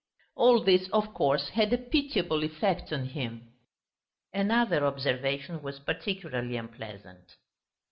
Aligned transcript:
All 0.35 0.61
this, 0.63 0.89
of 0.89 1.13
course, 1.13 1.49
had 1.49 1.71
a 1.71 1.77
pitiable 1.77 2.43
effect 2.43 2.91
on 2.91 3.09
him. 3.09 3.53
Another 4.33 4.83
observation 4.83 5.61
was 5.61 5.79
particularly 5.79 6.57
unpleasant. 6.57 7.35